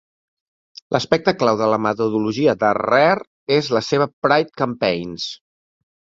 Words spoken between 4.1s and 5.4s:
"Pride Campaign's".